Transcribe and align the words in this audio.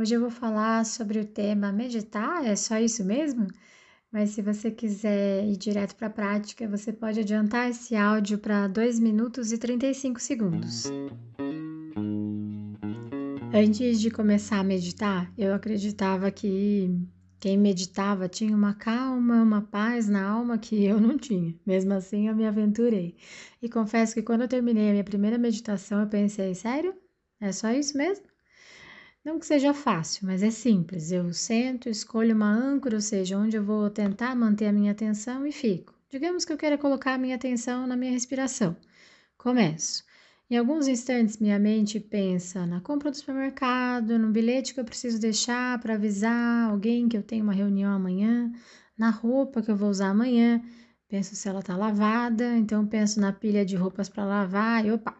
Hoje 0.00 0.14
eu 0.14 0.20
vou 0.22 0.30
falar 0.30 0.86
sobre 0.86 1.18
o 1.18 1.26
tema 1.26 1.70
meditar, 1.70 2.46
é 2.46 2.56
só 2.56 2.78
isso 2.78 3.04
mesmo? 3.04 3.46
Mas 4.10 4.30
se 4.30 4.40
você 4.40 4.70
quiser 4.70 5.44
ir 5.44 5.58
direto 5.58 5.94
para 5.94 6.06
a 6.06 6.10
prática, 6.10 6.66
você 6.66 6.90
pode 6.90 7.20
adiantar 7.20 7.68
esse 7.68 7.94
áudio 7.94 8.38
para 8.38 8.66
2 8.66 8.98
minutos 8.98 9.52
e 9.52 9.58
35 9.58 10.18
segundos. 10.18 10.84
Antes 13.52 14.00
de 14.00 14.10
começar 14.10 14.60
a 14.60 14.64
meditar, 14.64 15.30
eu 15.36 15.52
acreditava 15.52 16.30
que 16.30 16.98
quem 17.38 17.58
meditava 17.58 18.26
tinha 18.26 18.56
uma 18.56 18.72
calma, 18.72 19.42
uma 19.42 19.60
paz 19.60 20.08
na 20.08 20.26
alma 20.26 20.56
que 20.56 20.82
eu 20.82 20.98
não 20.98 21.18
tinha. 21.18 21.54
Mesmo 21.66 21.92
assim, 21.92 22.26
eu 22.26 22.34
me 22.34 22.46
aventurei. 22.46 23.16
E 23.60 23.68
confesso 23.68 24.14
que 24.14 24.22
quando 24.22 24.40
eu 24.40 24.48
terminei 24.48 24.88
a 24.88 24.92
minha 24.92 25.04
primeira 25.04 25.36
meditação, 25.36 26.00
eu 26.00 26.06
pensei: 26.06 26.54
sério? 26.54 26.94
É 27.38 27.52
só 27.52 27.70
isso 27.70 27.98
mesmo? 27.98 28.29
Não 29.22 29.38
que 29.38 29.44
seja 29.44 29.74
fácil, 29.74 30.26
mas 30.26 30.42
é 30.42 30.50
simples. 30.50 31.12
Eu 31.12 31.32
sento, 31.34 31.90
escolho 31.90 32.34
uma 32.34 32.50
âncora, 32.50 32.94
ou 32.94 33.02
seja, 33.02 33.36
onde 33.36 33.54
eu 33.54 33.62
vou 33.62 33.90
tentar 33.90 34.34
manter 34.34 34.66
a 34.66 34.72
minha 34.72 34.92
atenção 34.92 35.46
e 35.46 35.52
fico. 35.52 35.94
Digamos 36.08 36.44
que 36.46 36.52
eu 36.52 36.56
quero 36.56 36.78
colocar 36.78 37.14
a 37.14 37.18
minha 37.18 37.36
atenção 37.36 37.86
na 37.86 37.96
minha 37.96 38.12
respiração. 38.12 38.74
Começo. 39.36 40.04
Em 40.48 40.56
alguns 40.56 40.88
instantes, 40.88 41.38
minha 41.38 41.58
mente 41.58 42.00
pensa 42.00 42.64
na 42.66 42.80
compra 42.80 43.10
do 43.10 43.16
supermercado, 43.16 44.18
no 44.18 44.30
bilhete 44.30 44.72
que 44.72 44.80
eu 44.80 44.84
preciso 44.86 45.20
deixar 45.20 45.78
para 45.80 45.94
avisar 45.94 46.70
alguém 46.70 47.06
que 47.06 47.16
eu 47.16 47.22
tenho 47.22 47.44
uma 47.44 47.52
reunião 47.52 47.92
amanhã, 47.92 48.50
na 48.96 49.10
roupa 49.10 49.62
que 49.62 49.70
eu 49.70 49.76
vou 49.76 49.90
usar 49.90 50.08
amanhã. 50.08 50.62
Penso 51.08 51.36
se 51.36 51.46
ela 51.46 51.60
está 51.60 51.76
lavada, 51.76 52.56
então 52.56 52.86
penso 52.86 53.20
na 53.20 53.32
pilha 53.32 53.66
de 53.66 53.76
roupas 53.76 54.08
para 54.08 54.24
lavar 54.24 54.84
e 54.86 54.90
opa! 54.90 55.14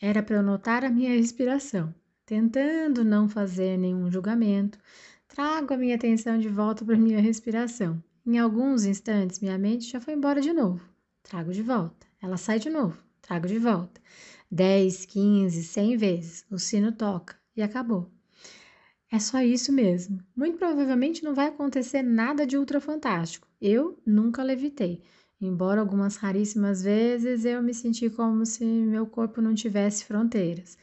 Era 0.00 0.22
para 0.22 0.36
eu 0.36 0.42
notar 0.42 0.84
a 0.84 0.90
minha 0.90 1.10
respiração 1.18 1.92
tentando 2.30 3.02
não 3.02 3.28
fazer 3.28 3.76
nenhum 3.76 4.08
julgamento, 4.08 4.78
trago 5.26 5.74
a 5.74 5.76
minha 5.76 5.96
atenção 5.96 6.38
de 6.38 6.48
volta 6.48 6.84
para 6.84 6.96
minha 6.96 7.20
respiração. 7.20 8.00
Em 8.24 8.38
alguns 8.38 8.84
instantes, 8.84 9.40
minha 9.40 9.58
mente 9.58 9.90
já 9.90 10.00
foi 10.00 10.14
embora 10.14 10.40
de 10.40 10.52
novo. 10.52 10.80
Trago 11.24 11.52
de 11.52 11.60
volta. 11.60 12.06
Ela 12.22 12.36
sai 12.36 12.60
de 12.60 12.70
novo. 12.70 12.96
Trago 13.20 13.48
de 13.48 13.58
volta. 13.58 14.00
10, 14.48 15.06
15, 15.06 15.64
100 15.64 15.96
vezes. 15.96 16.46
O 16.48 16.56
sino 16.56 16.92
toca 16.92 17.34
e 17.56 17.62
acabou. 17.62 18.08
É 19.10 19.18
só 19.18 19.42
isso 19.42 19.72
mesmo. 19.72 20.22
Muito 20.36 20.56
provavelmente 20.56 21.24
não 21.24 21.34
vai 21.34 21.48
acontecer 21.48 22.00
nada 22.00 22.46
de 22.46 22.56
ultra 22.56 22.80
fantástico. 22.80 23.48
Eu 23.60 24.00
nunca 24.06 24.44
levitei. 24.44 25.02
Embora 25.40 25.80
algumas 25.80 26.14
raríssimas 26.14 26.82
vezes 26.82 27.44
eu 27.44 27.60
me 27.60 27.74
senti 27.74 28.08
como 28.08 28.46
se 28.46 28.64
meu 28.64 29.04
corpo 29.04 29.40
não 29.40 29.52
tivesse 29.52 30.04
fronteiras. 30.04 30.78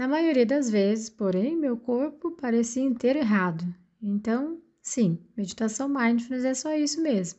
Na 0.00 0.08
maioria 0.08 0.46
das 0.46 0.70
vezes, 0.70 1.10
porém, 1.10 1.54
meu 1.54 1.76
corpo 1.76 2.30
parecia 2.30 2.82
inteiro 2.82 3.18
errado. 3.18 3.62
Então, 4.02 4.58
sim, 4.80 5.18
meditação 5.36 5.90
mindfulness 5.90 6.46
é 6.46 6.54
só 6.54 6.74
isso 6.74 7.02
mesmo. 7.02 7.38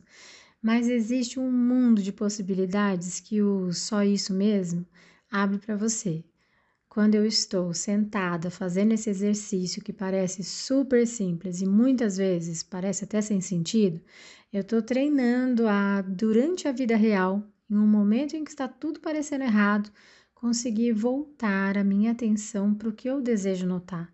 Mas 0.62 0.86
existe 0.86 1.40
um 1.40 1.50
mundo 1.50 2.00
de 2.00 2.12
possibilidades 2.12 3.18
que 3.18 3.42
o 3.42 3.72
só 3.72 4.04
isso 4.04 4.32
mesmo 4.32 4.86
abre 5.28 5.58
para 5.58 5.74
você. 5.74 6.24
Quando 6.88 7.16
eu 7.16 7.26
estou 7.26 7.74
sentada 7.74 8.48
fazendo 8.48 8.92
esse 8.92 9.10
exercício 9.10 9.82
que 9.82 9.92
parece 9.92 10.44
super 10.44 11.04
simples 11.04 11.60
e 11.62 11.66
muitas 11.66 12.16
vezes 12.16 12.62
parece 12.62 13.02
até 13.02 13.20
sem 13.20 13.40
sentido, 13.40 14.00
eu 14.52 14.60
estou 14.60 14.80
treinando 14.80 15.66
a, 15.66 16.00
durante 16.02 16.68
a 16.68 16.72
vida 16.72 16.94
real, 16.94 17.42
em 17.68 17.74
um 17.74 17.88
momento 17.88 18.36
em 18.36 18.44
que 18.44 18.50
está 18.52 18.68
tudo 18.68 19.00
parecendo 19.00 19.42
errado, 19.42 19.90
conseguir 20.42 20.92
voltar 20.92 21.78
a 21.78 21.84
minha 21.84 22.10
atenção 22.10 22.74
para 22.74 22.88
o 22.88 22.92
que 22.92 23.08
eu 23.08 23.20
desejo 23.20 23.64
notar. 23.64 24.12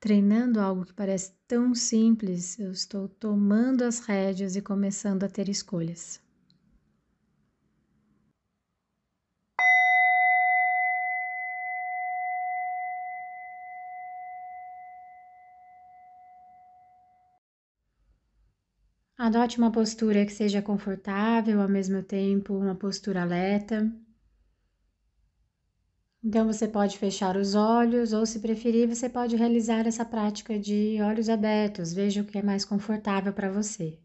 Treinando 0.00 0.58
algo 0.58 0.84
que 0.84 0.92
parece 0.92 1.32
tão 1.46 1.76
simples, 1.76 2.58
eu 2.58 2.72
estou 2.72 3.08
tomando 3.08 3.82
as 3.82 4.00
rédeas 4.00 4.56
e 4.56 4.60
começando 4.60 5.22
a 5.22 5.28
ter 5.28 5.48
escolhas. 5.48 6.20
Adote 19.16 19.56
uma 19.58 19.70
postura 19.70 20.26
que 20.26 20.32
seja 20.32 20.60
confortável, 20.60 21.62
ao 21.62 21.68
mesmo 21.68 22.02
tempo 22.02 22.54
uma 22.54 22.74
postura 22.74 23.22
alerta. 23.22 23.88
Então 26.22 26.46
você 26.46 26.68
pode 26.68 26.98
fechar 26.98 27.36
os 27.36 27.54
olhos 27.54 28.12
ou, 28.12 28.26
se 28.26 28.40
preferir, 28.40 28.86
você 28.86 29.08
pode 29.08 29.36
realizar 29.36 29.86
essa 29.86 30.04
prática 30.04 30.58
de 30.58 30.98
olhos 31.02 31.30
abertos. 31.30 31.94
Veja 31.94 32.20
o 32.20 32.24
que 32.26 32.38
é 32.38 32.42
mais 32.42 32.64
confortável 32.64 33.32
para 33.32 33.50
você. 33.50 33.98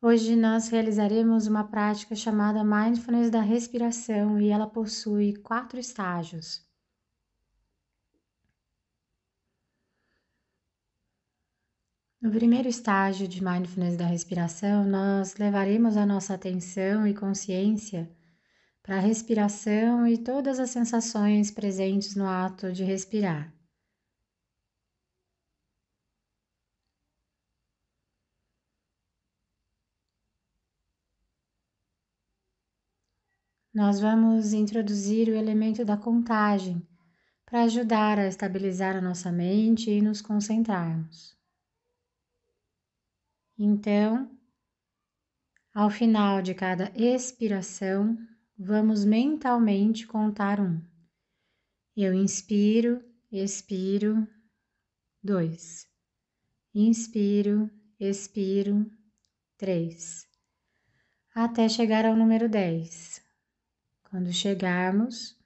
Hoje 0.00 0.34
nós 0.36 0.68
realizaremos 0.68 1.46
uma 1.46 1.64
prática 1.64 2.14
chamada 2.14 2.64
Mindfulness 2.64 3.30
da 3.30 3.42
Respiração 3.42 4.40
e 4.40 4.48
ela 4.48 4.66
possui 4.66 5.36
quatro 5.36 5.78
estágios. 5.78 6.66
No 12.20 12.30
primeiro 12.30 12.68
estágio 12.68 13.28
de 13.28 13.44
Mindfulness 13.44 13.96
da 13.96 14.06
Respiração, 14.06 14.84
nós 14.86 15.36
levaremos 15.36 15.96
a 15.96 16.06
nossa 16.06 16.34
atenção 16.34 17.06
e 17.06 17.14
consciência 17.14 18.10
para 18.88 18.96
a 18.96 19.00
respiração 19.00 20.08
e 20.08 20.16
todas 20.16 20.58
as 20.58 20.70
sensações 20.70 21.50
presentes 21.50 22.16
no 22.16 22.26
ato 22.26 22.72
de 22.72 22.82
respirar. 22.82 23.52
Nós 33.74 34.00
vamos 34.00 34.54
introduzir 34.54 35.28
o 35.28 35.34
elemento 35.34 35.84
da 35.84 35.98
contagem 35.98 36.82
para 37.44 37.64
ajudar 37.64 38.18
a 38.18 38.26
estabilizar 38.26 38.96
a 38.96 39.02
nossa 39.02 39.30
mente 39.30 39.90
e 39.90 40.00
nos 40.00 40.22
concentrarmos. 40.22 41.36
Então, 43.58 44.34
ao 45.74 45.90
final 45.90 46.40
de 46.40 46.54
cada 46.54 46.90
expiração, 46.96 48.16
Vamos 48.60 49.04
mentalmente 49.04 50.04
contar 50.04 50.58
um. 50.58 50.82
Eu 51.96 52.12
inspiro, 52.12 53.00
expiro, 53.30 54.26
dois. 55.22 55.86
Inspiro, 56.74 57.70
expiro, 58.00 58.90
três. 59.56 60.26
Até 61.32 61.68
chegar 61.68 62.04
ao 62.04 62.16
número 62.16 62.48
dez. 62.48 63.22
Quando 64.10 64.32
chegarmos, 64.32 65.38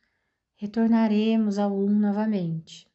retornaremos 0.57 1.59
ao 1.59 1.71
um 1.71 1.91
novamente. 1.91 2.91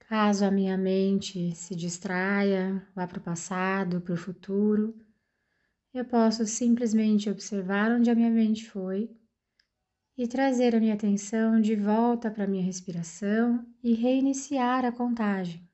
Caso 0.00 0.44
a 0.44 0.50
minha 0.50 0.76
mente 0.76 1.54
se 1.54 1.76
distraia, 1.76 2.84
vá 2.92 3.06
para 3.06 3.20
o 3.20 3.22
passado, 3.22 4.00
para 4.00 4.14
o 4.14 4.16
futuro, 4.16 4.98
eu 5.92 6.04
posso 6.04 6.46
simplesmente 6.46 7.28
observar 7.28 7.90
onde 7.90 8.10
a 8.10 8.14
minha 8.14 8.30
mente 8.30 8.68
foi 8.68 9.10
e 10.16 10.28
trazer 10.28 10.74
a 10.74 10.80
minha 10.80 10.94
atenção 10.94 11.60
de 11.60 11.74
volta 11.74 12.30
para 12.30 12.44
a 12.44 12.46
minha 12.46 12.62
respiração 12.62 13.66
e 13.82 13.94
reiniciar 13.94 14.84
a 14.84 14.92
contagem. 14.92 15.68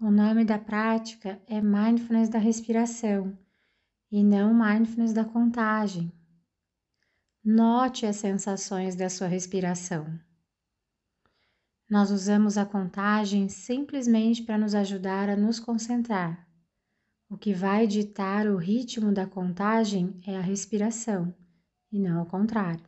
O 0.00 0.12
nome 0.12 0.44
da 0.44 0.58
prática 0.58 1.42
é 1.48 1.60
Mindfulness 1.60 2.28
da 2.28 2.38
Respiração 2.38 3.36
e 4.12 4.22
não 4.22 4.54
Mindfulness 4.54 5.12
da 5.12 5.24
Contagem. 5.24 6.12
Note 7.50 8.04
as 8.04 8.16
sensações 8.16 8.94
da 8.94 9.08
sua 9.08 9.26
respiração. 9.26 10.20
Nós 11.88 12.10
usamos 12.10 12.58
a 12.58 12.66
contagem 12.66 13.48
simplesmente 13.48 14.42
para 14.42 14.58
nos 14.58 14.74
ajudar 14.74 15.30
a 15.30 15.34
nos 15.34 15.58
concentrar. 15.58 16.46
O 17.26 17.38
que 17.38 17.54
vai 17.54 17.86
ditar 17.86 18.46
o 18.46 18.58
ritmo 18.58 19.12
da 19.12 19.26
contagem 19.26 20.20
é 20.26 20.36
a 20.36 20.42
respiração, 20.42 21.34
e 21.90 21.98
não 21.98 22.18
ao 22.18 22.26
contrário. 22.26 22.84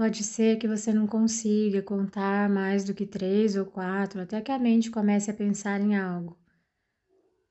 Pode 0.00 0.24
ser 0.24 0.56
que 0.56 0.66
você 0.66 0.94
não 0.94 1.06
consiga 1.06 1.82
contar 1.82 2.48
mais 2.48 2.84
do 2.84 2.94
que 2.94 3.04
três 3.04 3.54
ou 3.54 3.66
quatro 3.66 4.22
até 4.22 4.40
que 4.40 4.50
a 4.50 4.58
mente 4.58 4.90
comece 4.90 5.30
a 5.30 5.34
pensar 5.34 5.78
em 5.78 5.94
algo. 5.94 6.38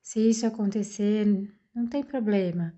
Se 0.01 0.27
isso 0.27 0.47
acontecer, 0.47 1.27
não 1.75 1.85
tem 1.85 2.01
problema. 2.03 2.75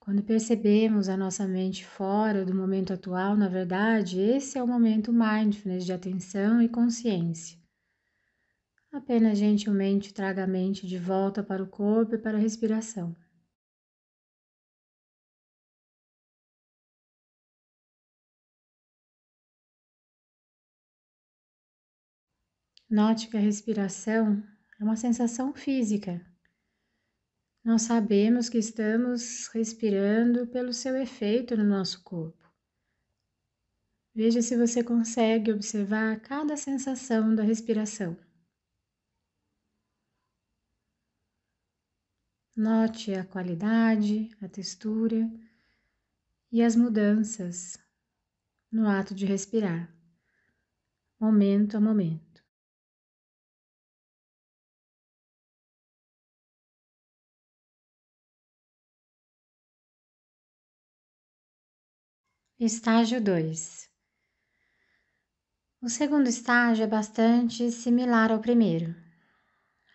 Quando 0.00 0.22
percebemos 0.22 1.10
a 1.10 1.16
nossa 1.18 1.46
mente 1.46 1.84
fora 1.84 2.42
do 2.42 2.54
momento 2.54 2.94
atual, 2.94 3.36
na 3.36 3.48
verdade, 3.48 4.18
esse 4.18 4.56
é 4.56 4.62
o 4.62 4.66
momento 4.66 5.12
mindfulness 5.12 5.84
de 5.84 5.92
atenção 5.92 6.62
e 6.62 6.68
consciência. 6.70 7.58
Apenas 8.90 9.36
gentilmente 9.36 10.14
traga 10.14 10.44
a 10.44 10.46
mente 10.46 10.86
de 10.86 10.96
volta 10.96 11.42
para 11.42 11.62
o 11.62 11.68
corpo 11.68 12.14
e 12.14 12.18
para 12.18 12.38
a 12.38 12.40
respiração. 12.40 13.14
Note 22.92 23.28
que 23.28 23.38
a 23.38 23.40
respiração 23.40 24.46
é 24.78 24.84
uma 24.84 24.96
sensação 24.96 25.54
física. 25.54 26.20
Nós 27.64 27.80
sabemos 27.80 28.50
que 28.50 28.58
estamos 28.58 29.48
respirando 29.48 30.46
pelo 30.48 30.74
seu 30.74 30.94
efeito 30.94 31.56
no 31.56 31.64
nosso 31.64 32.04
corpo. 32.04 32.52
Veja 34.14 34.42
se 34.42 34.58
você 34.58 34.84
consegue 34.84 35.50
observar 35.50 36.20
cada 36.20 36.54
sensação 36.54 37.34
da 37.34 37.42
respiração. 37.42 38.14
Note 42.54 43.14
a 43.14 43.24
qualidade, 43.24 44.28
a 44.42 44.48
textura 44.50 45.32
e 46.52 46.62
as 46.62 46.76
mudanças 46.76 47.78
no 48.70 48.86
ato 48.86 49.14
de 49.14 49.24
respirar, 49.24 49.90
momento 51.18 51.78
a 51.78 51.80
momento. 51.80 52.31
Estágio 62.64 63.20
2. 63.20 63.90
O 65.82 65.88
segundo 65.88 66.28
estágio 66.28 66.84
é 66.84 66.86
bastante 66.86 67.72
similar 67.72 68.30
ao 68.30 68.38
primeiro. 68.38 68.94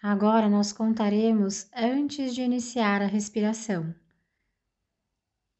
Agora 0.04 0.50
nós 0.50 0.74
contaremos 0.74 1.70
antes 1.74 2.36
de 2.36 2.42
iniciar 2.42 3.02
a 3.02 3.06
respiração. 3.06 3.96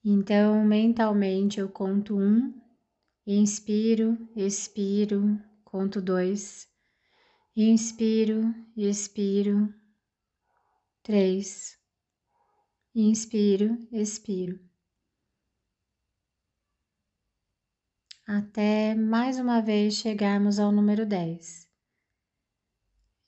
Então, 0.04 0.66
mentalmente 0.66 1.62
eu 1.62 1.70
conto 1.70 2.20
um, 2.20 2.54
inspiro, 3.26 4.18
expiro, 4.36 5.42
conto 5.64 6.02
dois, 6.02 6.68
inspiro, 7.56 8.54
expiro, 8.76 9.74
três, 11.02 11.80
inspiro, 12.94 13.78
expiro. 13.94 14.67
Até 18.28 18.94
mais 18.94 19.40
uma 19.40 19.62
vez 19.62 19.94
chegarmos 19.94 20.60
ao 20.60 20.70
número 20.70 21.06
10. 21.06 21.66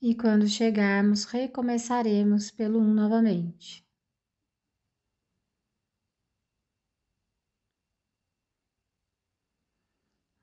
E 0.01 0.13
quando 0.13 0.45
chegarmos, 0.45 1.23
recomeçaremos 1.23 2.51
pelo 2.51 2.79
1 2.79 2.93
novamente. 2.93 3.87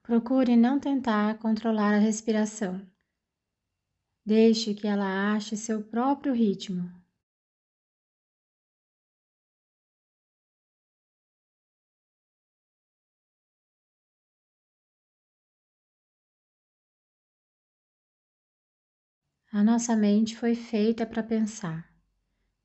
Procure 0.03 0.57
não 0.57 0.81
tentar 0.81 1.39
controlar 1.39 1.93
a 1.93 1.99
respiração. 1.99 2.81
Deixe 4.25 4.73
que 4.73 4.87
ela 4.87 5.35
ache 5.35 5.55
seu 5.55 5.85
próprio 5.85 6.33
ritmo. 6.33 6.91
A 19.57 19.65
nossa 19.65 19.97
mente 19.97 20.37
foi 20.37 20.55
feita 20.55 21.07
para 21.07 21.23
pensar, 21.23 21.91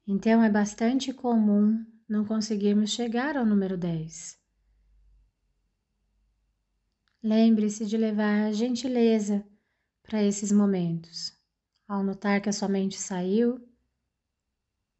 então 0.05 0.43
é 0.43 0.49
bastante 0.49 1.13
comum 1.13 1.85
não 2.05 2.25
conseguirmos 2.25 2.89
chegar 2.89 3.37
ao 3.37 3.45
número 3.45 3.77
10. 3.77 4.37
Lembre-se 7.23 7.85
de 7.85 7.95
levar 7.95 8.51
gentileza 8.51 9.41
para 10.03 10.21
esses 10.21 10.51
momentos. 10.51 11.31
Ao 11.87 12.03
notar 12.03 12.41
que 12.41 12.49
a 12.49 12.53
sua 12.53 12.67
mente 12.67 12.99
saiu, 12.99 13.65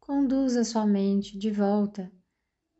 conduza 0.00 0.64
sua 0.64 0.86
mente 0.86 1.36
de 1.36 1.50
volta 1.50 2.10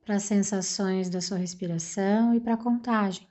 para 0.03 0.15
as 0.15 0.23
sensações 0.23 1.11
da 1.11 1.21
sua 1.21 1.37
respiração 1.37 2.35
e 2.35 2.41
para 2.41 2.55
a 2.55 2.57
contagem. 2.57 3.29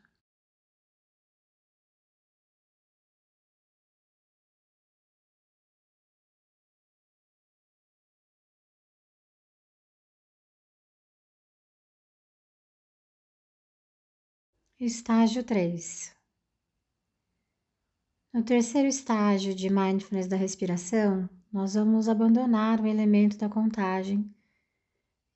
Estágio 14.84 15.44
3. 15.44 16.12
No 18.34 18.44
terceiro 18.44 18.88
estágio 18.88 19.54
de 19.54 19.70
mindfulness 19.70 20.26
da 20.26 20.36
respiração, 20.36 21.30
nós 21.54 21.76
vamos 21.76 22.10
abandonar 22.10 22.82
o 22.82 22.88
elemento 22.88 23.38
da 23.38 23.48
contagem 23.48 24.28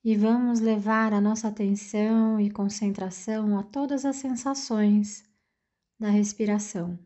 e 0.03 0.17
vamos 0.17 0.59
levar 0.59 1.13
a 1.13 1.21
nossa 1.21 1.47
atenção 1.47 2.39
e 2.39 2.49
concentração 2.49 3.59
a 3.59 3.61
todas 3.61 4.03
as 4.03 4.15
sensações 4.15 5.23
da 5.99 6.09
respiração. 6.09 6.97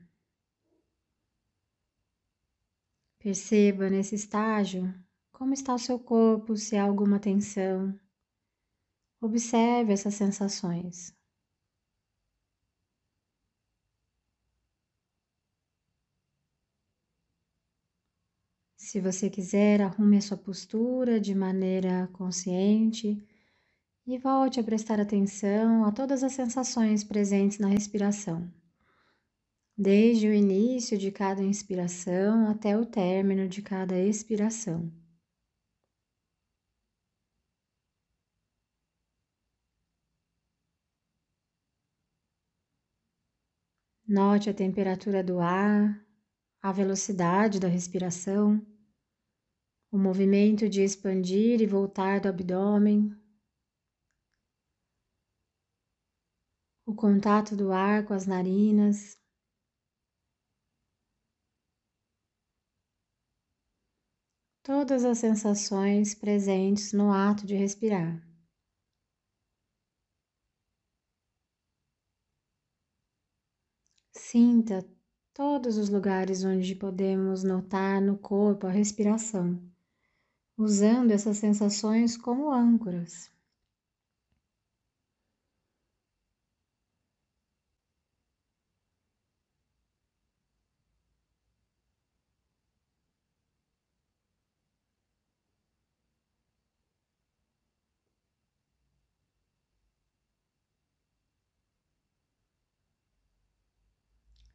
Perceba 3.21 3.89
nesse 3.89 4.15
estágio 4.15 4.95
como 5.33 5.53
está 5.53 5.75
o 5.75 5.77
seu 5.77 5.99
corpo, 5.99 6.55
se 6.55 6.77
há 6.77 6.83
alguma 6.83 7.19
tensão. 7.19 7.99
Observe 9.19 9.91
essas 9.91 10.13
sensações. 10.13 11.18
Se 18.89 18.99
você 18.99 19.29
quiser, 19.29 19.81
arrume 19.81 20.17
a 20.17 20.21
sua 20.21 20.35
postura 20.35 21.19
de 21.19 21.35
maneira 21.35 22.09
consciente 22.11 23.23
e 24.03 24.17
volte 24.17 24.59
a 24.59 24.63
prestar 24.63 24.99
atenção 24.99 25.85
a 25.85 25.91
todas 25.91 26.23
as 26.23 26.33
sensações 26.33 27.03
presentes 27.03 27.59
na 27.59 27.67
respiração, 27.67 28.51
desde 29.77 30.27
o 30.27 30.33
início 30.33 30.97
de 30.97 31.11
cada 31.11 31.43
inspiração 31.43 32.47
até 32.49 32.75
o 32.75 32.83
término 32.83 33.47
de 33.47 33.61
cada 33.61 33.95
expiração. 33.95 34.91
Note 44.07 44.49
a 44.49 44.53
temperatura 44.55 45.23
do 45.23 45.39
ar, 45.39 46.03
a 46.59 46.71
velocidade 46.71 47.59
da 47.59 47.67
respiração 47.67 48.59
o 49.91 49.97
movimento 49.97 50.69
de 50.69 50.81
expandir 50.81 51.61
e 51.61 51.67
voltar 51.67 52.19
do 52.19 52.27
abdômen, 52.27 53.15
o 56.85 56.95
contato 56.95 57.55
do 57.55 57.71
ar 57.71 58.05
com 58.05 58.13
as 58.15 58.25
narinas. 58.25 59.15
Todas 64.63 65.03
as 65.05 65.17
sensações 65.19 66.15
presentes 66.15 66.93
no 66.93 67.11
ato 67.11 67.45
de 67.45 67.55
respirar. 67.55 68.21
Sinta 74.13 74.87
todos 75.33 75.77
os 75.77 75.89
lugares 75.89 76.43
onde 76.43 76.75
podemos 76.75 77.43
notar 77.43 78.01
no 78.01 78.17
corpo 78.17 78.67
a 78.67 78.71
respiração, 78.71 79.68
usando 80.59 81.09
essas 81.09 81.37
sensações 81.37 82.15
como 82.15 82.51
âncoras. 82.51 83.31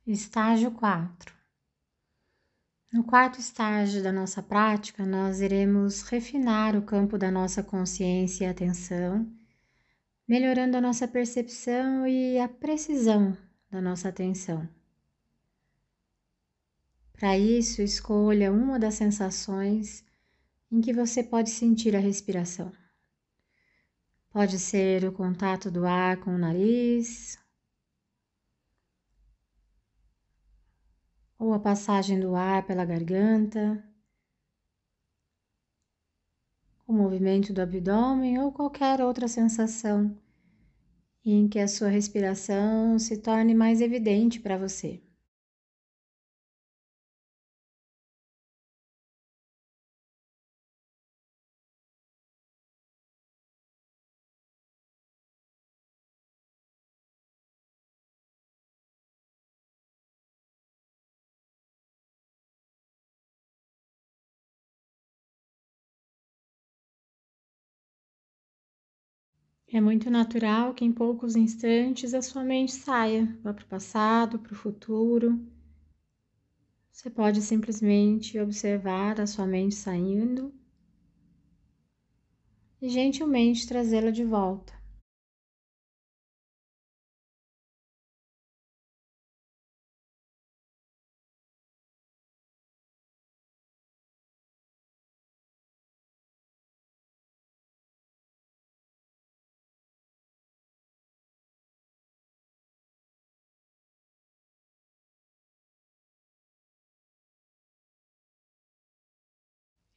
Estágio 0.06 0.70
4. 0.70 1.34
No 2.94 3.02
quarto 3.02 3.40
estágio 3.40 4.04
da 4.04 4.12
nossa 4.12 4.40
prática, 4.40 5.04
nós 5.04 5.40
iremos 5.40 6.02
refinar 6.02 6.76
o 6.76 6.82
campo 6.82 7.18
da 7.18 7.28
nossa 7.28 7.60
consciência 7.60 8.44
e 8.44 8.48
atenção, 8.48 9.28
melhorando 10.28 10.76
a 10.76 10.80
nossa 10.80 11.08
percepção 11.08 12.06
e 12.06 12.38
a 12.38 12.48
precisão 12.48 13.36
da 13.68 13.82
nossa 13.82 14.10
atenção. 14.10 14.68
Para 17.14 17.36
isso, 17.36 17.82
escolha 17.82 18.52
uma 18.52 18.78
das 18.78 18.94
sensações 18.94 20.04
em 20.70 20.80
que 20.80 20.92
você 20.92 21.20
pode 21.20 21.50
sentir 21.50 21.96
a 21.96 21.98
respiração. 21.98 22.70
Pode 24.30 24.56
ser 24.60 25.04
o 25.04 25.10
contato 25.10 25.68
do 25.68 25.84
ar 25.84 26.18
com 26.18 26.32
o 26.32 26.38
nariz, 26.38 27.36
ou 31.44 31.52
a 31.52 31.58
passagem 31.58 32.18
do 32.18 32.34
ar 32.34 32.66
pela 32.66 32.86
garganta, 32.86 33.84
o 36.86 36.92
movimento 36.92 37.52
do 37.52 37.60
abdômen 37.60 38.38
ou 38.38 38.50
qualquer 38.50 39.02
outra 39.02 39.28
sensação 39.28 40.16
em 41.22 41.46
que 41.46 41.58
a 41.58 41.68
sua 41.68 41.88
respiração 41.88 42.98
se 42.98 43.18
torne 43.18 43.54
mais 43.54 43.82
evidente 43.82 44.40
para 44.40 44.56
você. 44.56 45.02
É 69.74 69.80
muito 69.80 70.08
natural 70.08 70.72
que 70.72 70.84
em 70.84 70.92
poucos 70.92 71.34
instantes 71.34 72.14
a 72.14 72.22
sua 72.22 72.44
mente 72.44 72.70
saia, 72.70 73.36
vá 73.42 73.52
para 73.52 73.64
o 73.64 73.66
passado, 73.66 74.38
para 74.38 74.52
o 74.52 74.54
futuro. 74.54 75.44
Você 76.92 77.10
pode 77.10 77.42
simplesmente 77.42 78.38
observar 78.38 79.20
a 79.20 79.26
sua 79.26 79.48
mente 79.48 79.74
saindo 79.74 80.54
e 82.80 82.88
gentilmente 82.88 83.66
trazê-la 83.66 84.12
de 84.12 84.22
volta. 84.22 84.72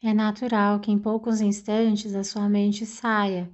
É 0.01 0.13
natural 0.13 0.79
que 0.79 0.91
em 0.91 0.99
poucos 0.99 1.41
instantes 1.41 2.13
a 2.13 2.23
sua 2.23 2.47
mente 2.47 2.85
saia, 2.85 3.51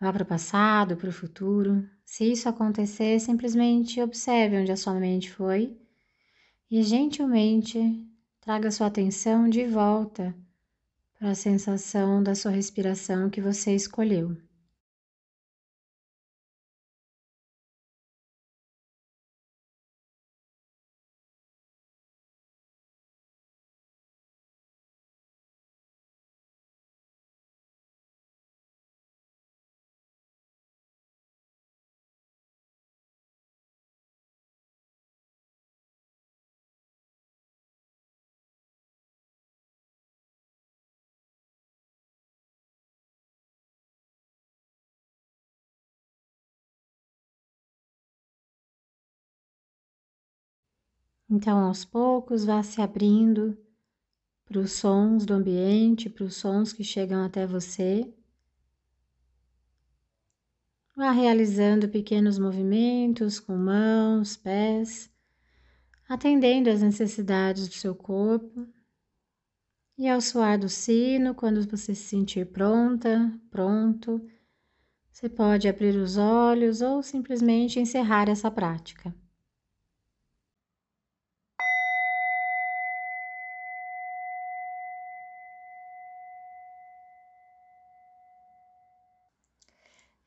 vá 0.00 0.10
para 0.12 0.22
o 0.22 0.26
passado, 0.26 0.96
para 0.96 1.10
o 1.10 1.12
futuro. 1.12 1.86
Se 2.04 2.24
isso 2.30 2.48
acontecer, 2.48 3.20
simplesmente 3.20 4.00
observe 4.00 4.56
onde 4.56 4.72
a 4.72 4.76
sua 4.76 4.94
mente 4.94 5.30
foi 5.30 5.76
e 6.70 6.82
gentilmente 6.82 7.78
traga 8.40 8.70
sua 8.70 8.86
atenção 8.86 9.48
de 9.48 9.66
volta 9.66 10.34
para 11.18 11.30
a 11.30 11.34
sensação 11.34 12.22
da 12.22 12.34
sua 12.34 12.50
respiração 12.50 13.28
que 13.28 13.40
você 13.40 13.74
escolheu. 13.74 14.36
Então, 51.28 51.58
aos 51.58 51.84
poucos, 51.84 52.44
vá 52.44 52.62
se 52.62 52.80
abrindo 52.80 53.56
para 54.44 54.58
os 54.58 54.72
sons 54.72 55.24
do 55.24 55.34
ambiente, 55.34 56.10
para 56.10 56.24
os 56.24 56.36
sons 56.36 56.72
que 56.72 56.84
chegam 56.84 57.24
até 57.24 57.46
você. 57.46 58.12
Vá 60.94 61.10
realizando 61.10 61.88
pequenos 61.88 62.38
movimentos 62.38 63.40
com 63.40 63.56
mãos, 63.56 64.36
pés, 64.36 65.10
atendendo 66.08 66.70
às 66.70 66.82
necessidades 66.82 67.66
do 67.68 67.74
seu 67.74 67.94
corpo. 67.94 68.68
E 69.96 70.08
ao 70.08 70.20
soar 70.20 70.58
do 70.58 70.68
sino, 70.68 71.34
quando 71.34 71.68
você 71.68 71.94
se 71.94 72.02
sentir 72.02 72.46
pronta, 72.46 73.32
pronto, 73.50 74.24
você 75.10 75.28
pode 75.28 75.68
abrir 75.68 75.96
os 75.96 76.16
olhos 76.16 76.80
ou 76.80 77.02
simplesmente 77.02 77.80
encerrar 77.80 78.28
essa 78.28 78.50
prática. 78.50 79.14